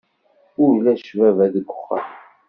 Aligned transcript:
Ulac 0.63 1.03
baba 1.19 1.45
deg 1.53 1.67
uxxam. 1.73 2.05